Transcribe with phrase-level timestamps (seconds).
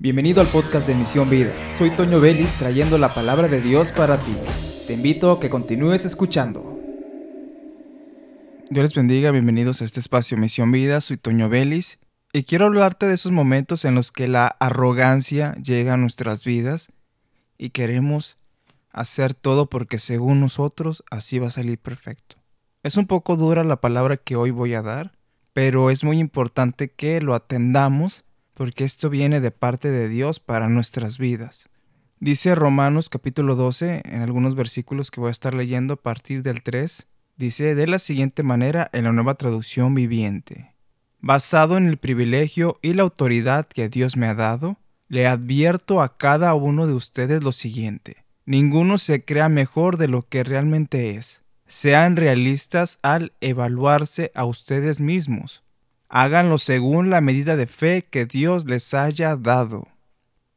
[0.00, 1.52] Bienvenido al podcast de Misión Vida.
[1.72, 4.32] Soy Toño Vélez trayendo la palabra de Dios para ti.
[4.86, 6.78] Te invito a que continúes escuchando.
[8.70, 11.00] Dios les bendiga, bienvenidos a este espacio Misión Vida.
[11.00, 11.98] Soy Toño Vélez
[12.32, 16.92] y quiero hablarte de esos momentos en los que la arrogancia llega a nuestras vidas
[17.58, 18.38] y queremos
[18.92, 22.36] hacer todo porque según nosotros así va a salir perfecto.
[22.84, 25.18] Es un poco dura la palabra que hoy voy a dar,
[25.52, 28.24] pero es muy importante que lo atendamos
[28.58, 31.68] porque esto viene de parte de Dios para nuestras vidas.
[32.18, 36.64] Dice Romanos capítulo 12, en algunos versículos que voy a estar leyendo a partir del
[36.64, 40.74] 3, dice de la siguiente manera en la nueva traducción viviente.
[41.20, 46.18] Basado en el privilegio y la autoridad que Dios me ha dado, le advierto a
[46.18, 48.24] cada uno de ustedes lo siguiente.
[48.44, 51.44] Ninguno se crea mejor de lo que realmente es.
[51.68, 55.62] Sean realistas al evaluarse a ustedes mismos
[56.08, 59.88] háganlo según la medida de fe que Dios les haya dado.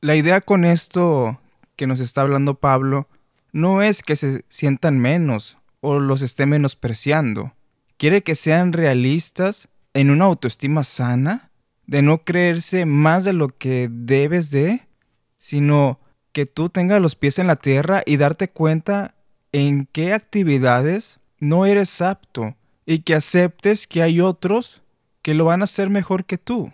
[0.00, 1.40] La idea con esto
[1.76, 3.08] que nos está hablando Pablo
[3.52, 7.52] no es que se sientan menos o los esté menospreciando.
[7.96, 11.50] Quiere que sean realistas en una autoestima sana,
[11.86, 14.82] de no creerse más de lo que debes de,
[15.38, 16.00] sino
[16.32, 19.14] que tú tengas los pies en la tierra y darte cuenta
[19.52, 24.82] en qué actividades no eres apto y que aceptes que hay otros
[25.24, 26.70] que lo van a hacer mejor que tú.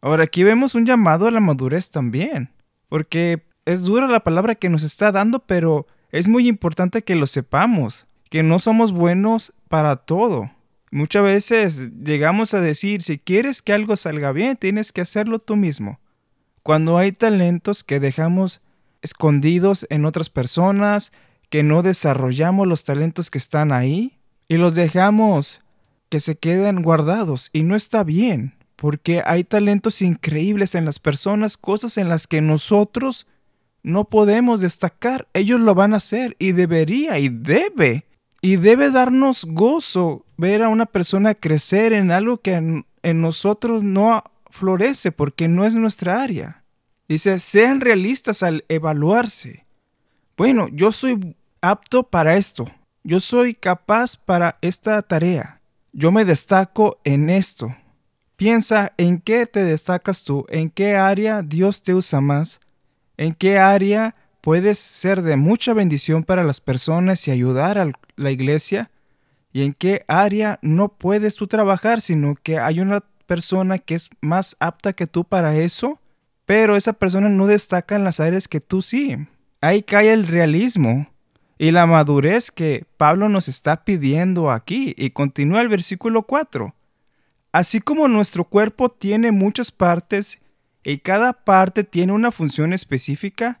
[0.00, 2.50] Ahora aquí vemos un llamado a la madurez también,
[2.88, 7.28] porque es dura la palabra que nos está dando, pero es muy importante que lo
[7.28, 10.50] sepamos, que no somos buenos para todo.
[10.90, 15.54] Muchas veces llegamos a decir, si quieres que algo salga bien, tienes que hacerlo tú
[15.54, 16.00] mismo.
[16.64, 18.62] Cuando hay talentos que dejamos
[19.00, 21.12] escondidos en otras personas,
[21.50, 25.60] que no desarrollamos los talentos que están ahí y los dejamos
[26.12, 31.56] que se quedan guardados y no está bien, porque hay talentos increíbles en las personas,
[31.56, 33.26] cosas en las que nosotros
[33.82, 35.26] no podemos destacar.
[35.32, 38.04] Ellos lo van a hacer y debería y debe.
[38.42, 42.84] Y debe darnos gozo ver a una persona crecer en algo que en,
[43.22, 46.62] nosotros no florece porque no es nuestra área.
[47.08, 49.64] Dice, sean realistas al evaluarse.
[50.36, 52.66] Bueno, yo soy apto para esto.
[53.02, 55.61] Yo soy capaz para esta tarea.
[55.94, 57.76] Yo me destaco en esto.
[58.36, 62.60] Piensa en qué te destacas tú, en qué área Dios te usa más,
[63.18, 68.30] en qué área puedes ser de mucha bendición para las personas y ayudar a la
[68.30, 68.90] iglesia,
[69.52, 74.08] y en qué área no puedes tú trabajar, sino que hay una persona que es
[74.22, 76.00] más apta que tú para eso,
[76.46, 79.28] pero esa persona no destaca en las áreas que tú sí.
[79.60, 81.06] Ahí cae el realismo
[81.62, 84.94] y la madurez que Pablo nos está pidiendo aquí.
[84.98, 86.74] Y continúa el versículo 4.
[87.52, 90.40] Así como nuestro cuerpo tiene muchas partes
[90.82, 93.60] y cada parte tiene una función específica,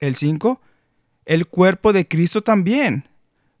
[0.00, 0.60] el 5,
[1.24, 3.08] el cuerpo de Cristo también.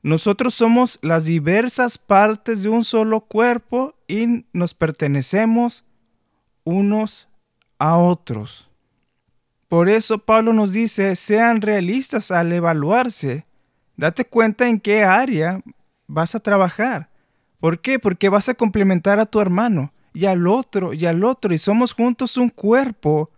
[0.02, 5.84] Nosotros somos las diversas partes de un solo cuerpo y nos pertenecemos
[6.64, 7.28] unos
[7.78, 8.68] a otros.
[9.68, 13.46] Por eso Pablo nos dice, sean realistas al evaluarse
[13.96, 15.60] Date cuenta en qué área
[16.06, 17.10] vas a trabajar.
[17.58, 17.98] ¿Por qué?
[17.98, 21.92] Porque vas a complementar a tu hermano y al otro y al otro y somos
[21.92, 23.30] juntos un cuerpo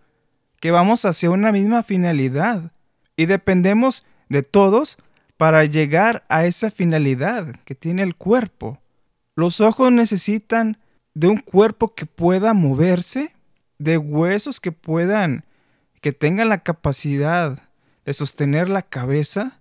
[0.59, 2.71] que vamos hacia una misma finalidad
[3.15, 4.97] y dependemos de todos
[5.37, 8.79] para llegar a esa finalidad que tiene el cuerpo.
[9.35, 10.77] Los ojos necesitan
[11.13, 13.33] de un cuerpo que pueda moverse,
[13.77, 15.45] de huesos que puedan,
[16.01, 17.69] que tengan la capacidad
[18.05, 19.58] de sostener la cabeza,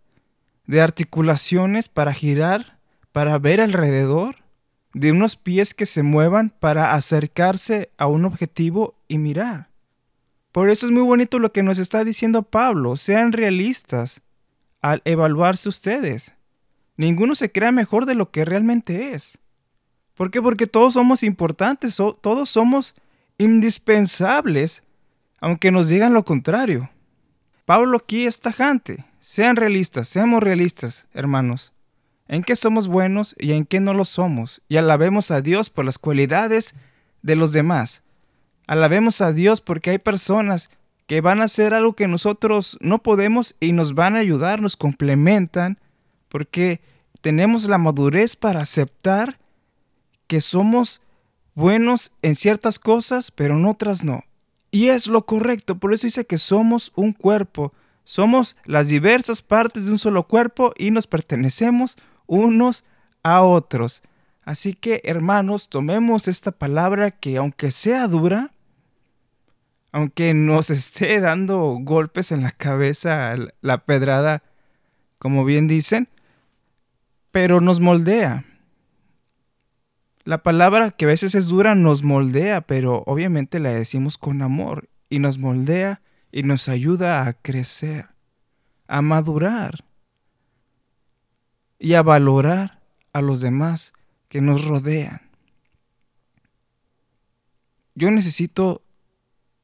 [0.69, 2.79] de articulaciones para girar,
[3.11, 4.37] para ver alrededor,
[4.93, 9.71] de unos pies que se muevan para acercarse a un objetivo y mirar.
[10.53, 14.21] Por eso es muy bonito lo que nos está diciendo Pablo, sean realistas
[14.83, 16.35] al evaluarse ustedes.
[16.97, 19.39] Ninguno se crea mejor de lo que realmente es.
[20.15, 20.43] ¿Por qué?
[20.43, 22.95] Porque todos somos importantes, todos somos
[23.39, 24.83] indispensables,
[25.41, 26.91] aunque nos digan lo contrario.
[27.69, 29.05] Pablo aquí es tajante.
[29.21, 31.75] Sean realistas, seamos realistas, hermanos.
[32.27, 34.63] En qué somos buenos y en qué no lo somos.
[34.71, 36.77] Y alabemos a Dios por las cualidades
[37.21, 38.05] de los demás.
[38.67, 40.71] Alabemos a Dios porque hay personas
[41.07, 44.79] que van a hacer algo que nosotros no podemos y nos van a ayudar, nos
[44.79, 45.79] complementan,
[46.31, 46.81] porque
[47.21, 49.39] tenemos la madurez para aceptar
[50.27, 51.03] que somos
[51.55, 54.25] buenos en ciertas cosas, pero en otras no.
[54.71, 57.73] Y es lo correcto, por eso dice que somos un cuerpo,
[58.05, 62.85] somos las diversas partes de un solo cuerpo y nos pertenecemos unos
[63.23, 64.03] a otros.
[64.43, 68.53] Así que, hermanos, tomemos esta palabra que aunque sea dura,
[69.93, 74.43] aunque nos esté dando golpes en la cabeza la pedrada,
[75.19, 76.09] como bien dicen,
[77.31, 78.45] pero nos moldea.
[80.29, 84.91] La palabra que a veces es dura nos moldea, pero obviamente la decimos con amor
[85.09, 88.11] y nos moldea y nos ayuda a crecer,
[88.89, 89.87] a madurar
[91.79, 92.83] y a valorar
[93.15, 93.95] a los demás
[94.29, 95.23] que nos rodean.
[97.95, 98.83] Yo necesito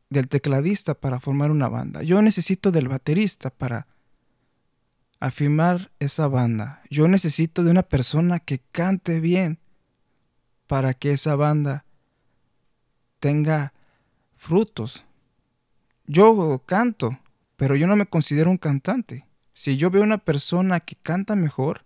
[0.09, 2.03] del tecladista para formar una banda.
[2.03, 3.87] Yo necesito del baterista para
[5.21, 6.81] afirmar esa banda.
[6.89, 9.59] Yo necesito de una persona que cante bien
[10.67, 11.85] para que esa banda
[13.19, 13.73] tenga
[14.37, 15.05] frutos.
[16.07, 17.19] Yo canto,
[17.57, 19.27] pero yo no me considero un cantante.
[19.53, 21.85] Si yo veo una persona que canta mejor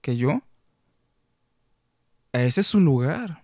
[0.00, 0.42] que yo,
[2.32, 3.42] ese es su lugar.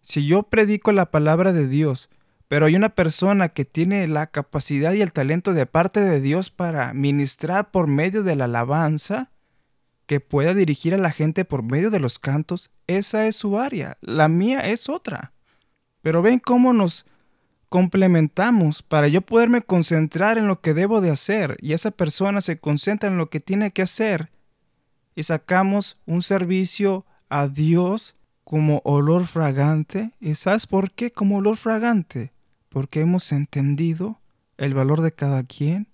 [0.00, 2.10] Si yo predico la palabra de Dios,
[2.48, 6.50] pero hay una persona que tiene la capacidad y el talento de parte de Dios
[6.50, 9.31] para ministrar por medio de la alabanza,
[10.12, 13.96] que pueda dirigir a la gente por medio de los cantos, esa es su área.
[14.02, 15.32] La mía es otra.
[16.02, 17.06] Pero ven cómo nos
[17.70, 22.58] complementamos para yo poderme concentrar en lo que debo de hacer y esa persona se
[22.58, 24.30] concentra en lo que tiene que hacer
[25.14, 30.12] y sacamos un servicio a Dios como olor fragante.
[30.20, 32.32] ¿Y sabes por qué como olor fragante?
[32.68, 34.20] Porque hemos entendido
[34.58, 35.88] el valor de cada quien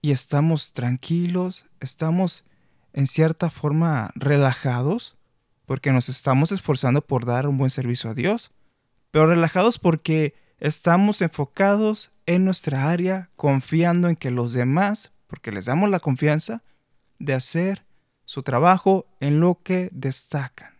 [0.00, 2.44] y estamos tranquilos, estamos
[2.92, 5.16] en cierta forma relajados,
[5.66, 8.50] porque nos estamos esforzando por dar un buen servicio a Dios,
[9.10, 15.64] pero relajados porque Estamos enfocados en nuestra área, confiando en que los demás, porque les
[15.64, 16.62] damos la confianza,
[17.18, 17.84] de hacer
[18.24, 20.70] su trabajo en lo que destacan.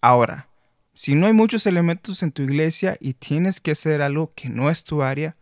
[0.00, 0.48] Ahora,
[0.94, 4.70] si no hay muchos elementos en tu iglesia y tienes que hacer algo que no
[4.70, 5.34] es tu área,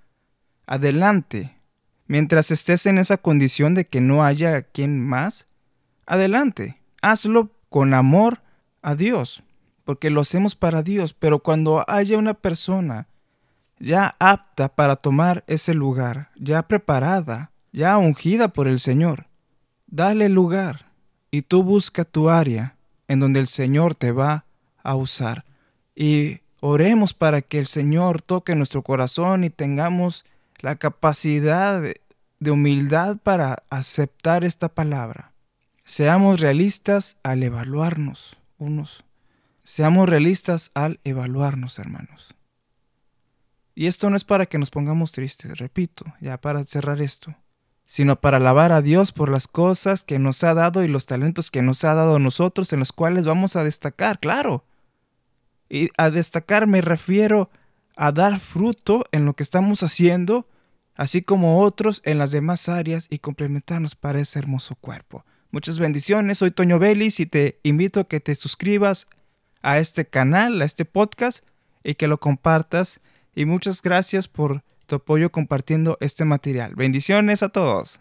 [0.65, 1.59] adelante.
[2.07, 5.47] Mientras estés en esa condición de que no haya quien más,
[6.11, 6.83] adelante.
[7.01, 8.43] Hazlo con amor
[8.83, 9.45] a Dios,
[9.85, 13.07] porque lo hacemos para Dios, pero cuando haya una persona
[13.79, 19.29] ya apta para tomar ese lugar, ya preparada, ya ungida por el Señor.
[19.87, 20.91] Dale lugar
[21.31, 22.77] y tú busca tu área
[23.07, 24.45] en donde el Señor te va
[24.83, 25.45] a usar.
[25.95, 30.27] Y oremos para que el Señor toque nuestro corazón y tengamos
[30.59, 32.01] la capacidad de,
[32.51, 35.30] humildad para aceptar esta palabra.
[35.85, 39.05] Seamos realistas al evaluarnos unos.
[39.63, 42.35] Seamos realistas al evaluarnos, hermanos.
[43.75, 47.35] Y esto no es para que nos pongamos tristes, repito, ya para cerrar esto,
[47.87, 51.51] sino para alabar a Dios por las cosas que nos ha dado y los talentos
[51.51, 54.65] que nos ha dado a nosotros en los cuales vamos a destacar, claro.
[55.69, 57.49] Y a destacar me refiero
[57.97, 60.47] a dar fruto en lo que estamos haciendo,
[60.95, 65.25] así como otros en las demás áreas y complementarnos para ese hermoso cuerpo.
[65.53, 69.09] Muchas bendiciones, soy Toño Vélez y te invito a que te suscribas
[69.63, 71.45] a este canal, a este podcast
[71.83, 73.01] y que lo compartas
[73.35, 76.77] y muchas gracias por tu apoyo compartiendo este material.
[76.77, 78.01] Bendiciones a todos.